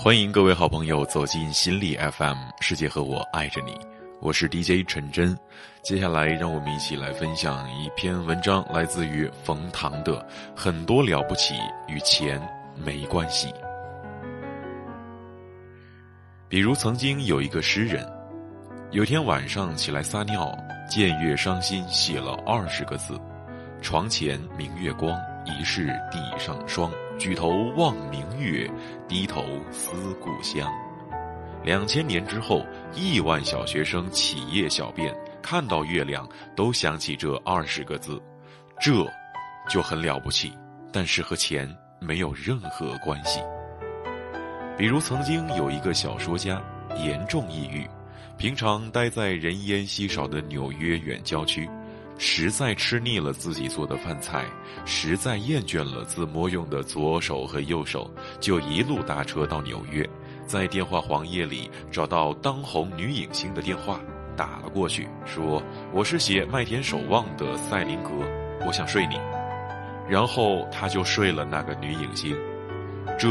[0.00, 3.76] 欢迎各位好朋友走进心理 FM，世界和我爱着你，
[4.20, 5.36] 我是 DJ 陈真。
[5.82, 10.20] 接下来，让我们一起来分享一篇文章，来自于冯唐的
[10.54, 11.56] 《很多了不起
[11.88, 12.40] 与钱
[12.76, 13.48] 没关系》。
[16.48, 18.08] 比如，曾经有一个诗人，
[18.92, 20.56] 有天晚上起来撒尿，
[20.88, 23.20] 见月伤心，写了二十个字
[23.82, 26.88] ：“床前明月光，疑是地上霜。”
[27.18, 28.70] 举头望明月，
[29.08, 30.72] 低头思故乡。
[31.64, 38.22] 两千年之后，亿万小学生起夜小便，看到月亮都想起这二十个字，
[38.80, 39.04] 这
[39.68, 40.52] 就很了不起。
[40.92, 41.68] 但是和钱
[41.98, 43.40] 没有任何关系。
[44.76, 46.62] 比如曾经有一个小说家，
[47.04, 47.84] 严重抑郁，
[48.36, 51.68] 平常待在人烟稀少的纽约远郊区。
[52.20, 54.44] 实在吃腻了自己做的饭菜，
[54.84, 58.10] 实在厌倦了自摸用的左手和右手，
[58.40, 60.04] 就一路搭车到纽约，
[60.44, 64.00] 在电话黄页里找到当红女影星的电话，
[64.36, 65.62] 打了过去，说
[65.94, 68.10] ：“我是写《麦田守望》的赛林格，
[68.66, 69.14] 我想睡你。”
[70.10, 72.36] 然后他就睡了那个女影星，
[73.16, 73.28] 这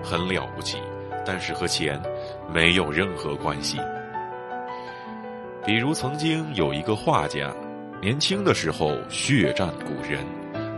[0.00, 0.78] 很了不起，
[1.26, 2.00] 但是和钱
[2.54, 3.78] 没有任何关系。
[5.66, 7.52] 比如曾经有一个画家。
[8.00, 10.24] 年轻的时候血战古人，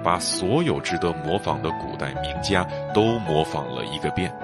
[0.03, 4.35] 把所有值得模仿的古代名家都模仿了一个遍，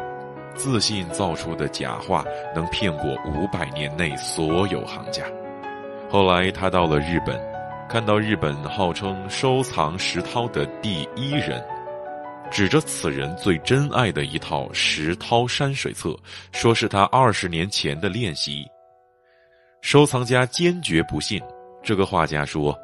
[0.54, 2.22] 自信造出的假画
[2.54, 5.24] 能骗过五百年内所有行家。
[6.10, 7.40] 后来他到了日本，
[7.88, 11.64] 看到日本号称收藏石涛的第一人，
[12.50, 16.14] 指着此人最珍爱的一套石涛山水册，
[16.52, 18.66] 说是他二十年前的练习。
[19.80, 21.40] 收藏家坚决不信。
[21.86, 22.76] 这个画家说：“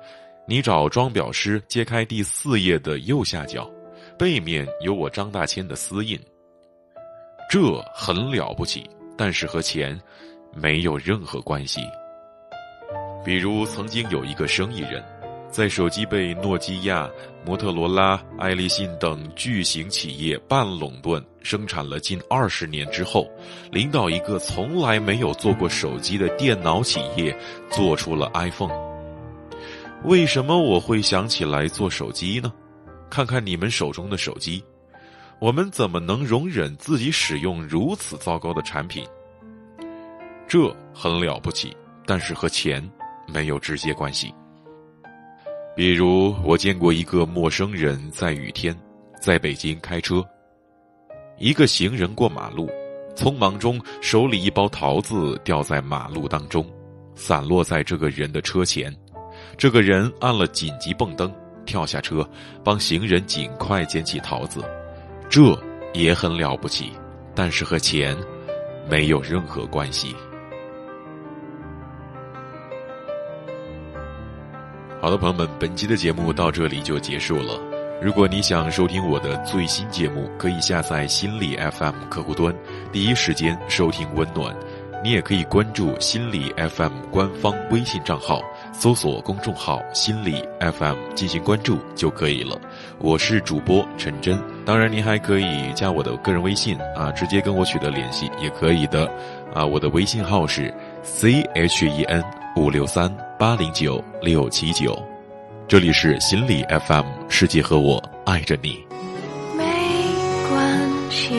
[0.47, 3.69] 你找装裱师揭开第四页的右下角，
[4.17, 6.17] 背面有我张大千的私印。
[7.51, 10.01] 这很了不起，但是和钱
[10.55, 11.81] 没有任何关系。
[13.25, 15.05] 比如曾经有一个生意人，
[15.51, 17.11] 在手机被诺基亚、
[17.45, 23.29] 摩托罗拉、爱立信等巨型企业半垄断生产了近二十年之后，
[23.73, 27.37] 领导一个从来没有做过手机的电脑企业，
[27.69, 28.73] 做出了 iPhone。”
[30.05, 32.53] 为什么我会想起来做手机呢？
[33.09, 34.63] 看看你们手中的手机，
[35.39, 39.07] 我们怎么能容忍自己使用如此糟糕的产品？
[40.49, 42.83] 这很了不起，但是和钱
[43.33, 44.35] 没有直接关系。
[45.77, 48.77] 比如，我见过一个陌生人在雨天，
[49.21, 50.25] 在北京开车，
[51.39, 52.69] 一个行人过马路，
[53.15, 56.67] 匆忙中手里一包桃子掉在马路当中，
[57.15, 58.95] 散落在这个人的车前。
[59.57, 61.33] 这个人按了紧急蹦灯，
[61.65, 62.29] 跳下车，
[62.65, 64.65] 帮行人尽快捡起桃子，
[65.29, 65.41] 这
[65.93, 66.93] 也很了不起，
[67.35, 68.17] 但是和钱
[68.89, 70.15] 没有任何关系。
[75.01, 77.61] 好的，朋友们，本期的节目到这里就结束了。
[78.01, 82.53] 如果你想收听我的最新节目，可以下载心理 FM 客户端，
[82.91, 84.57] 第一时间收听温暖。
[85.05, 88.41] 你也可以关注心理 FM 官方微信账号。
[88.73, 92.59] 搜索公众号“心理 FM” 进行关注就可以了。
[92.99, 99.09] 我是主播陈真，当然您还可以加我的个人微信啊，直接跟我取得联系也可以的。
[99.55, 100.73] 啊，我的微信号是
[101.03, 102.25] c h e n
[102.57, 105.01] 五六三八零九六七九。
[105.69, 108.83] 这里是心理 FM，世界和我爱着你。
[109.57, 109.65] 没
[110.51, 111.35] 关系，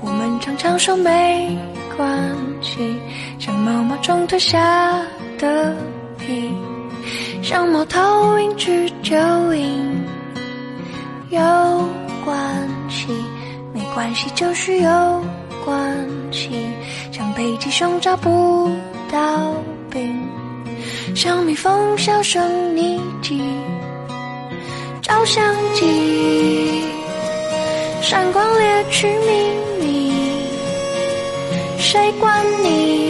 [0.00, 1.58] 我们常常说没
[1.96, 2.96] 关系，
[3.38, 5.02] 像毛毛虫脱下
[5.38, 5.76] 的
[7.42, 9.16] 像猫头鹰吃蚯
[9.50, 9.60] 蚓，
[11.30, 11.40] 有
[12.24, 13.06] 关系，
[13.72, 15.22] 没关系就是有
[15.64, 16.50] 关系。
[17.10, 18.70] 像北极熊找不
[19.10, 19.54] 到
[19.90, 20.28] 冰，
[21.14, 22.42] 像蜜蜂销声
[22.74, 23.42] 匿迹。
[25.00, 26.82] 照相机，
[28.02, 29.50] 闪光猎取秘
[29.80, 30.12] 密，
[31.78, 33.07] 谁管你？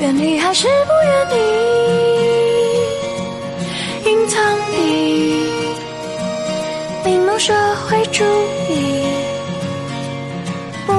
[0.00, 1.60] 愿你还是不愿意？
[7.40, 7.54] 社
[7.88, 8.22] 会主
[8.68, 9.02] 义
[10.86, 10.92] 不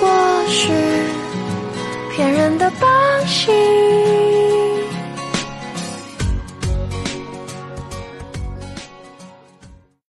[0.00, 0.08] 过
[0.48, 0.68] 是
[2.10, 3.95] 骗人的把戏。